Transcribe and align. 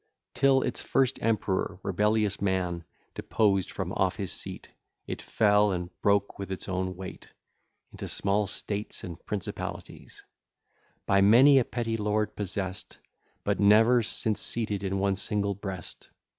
Till 0.33 0.63
its 0.63 0.81
first 0.81 1.19
emperor, 1.21 1.79
rebellious 1.83 2.41
man, 2.41 2.83
Deposed 3.13 3.69
from 3.69 3.93
off 3.93 4.15
his 4.15 4.31
seat, 4.33 4.67
It 5.05 5.21
fell, 5.21 5.71
and 5.73 5.91
broke 6.01 6.39
with 6.39 6.51
its 6.51 6.67
own 6.67 6.95
weight 6.95 7.29
Into 7.91 8.07
small 8.07 8.47
states 8.47 9.03
and 9.03 9.23
principalities, 9.27 10.23
By 11.05 11.21
many 11.21 11.59
a 11.59 11.63
petty 11.63 11.97
lord 11.97 12.35
possess'd, 12.35 12.97
But 13.43 13.59
ne'er 13.59 14.01
since 14.01 14.41
seated 14.41 14.81
in 14.81 14.97
one 14.97 15.17
single 15.17 15.53
breast. 15.53 16.09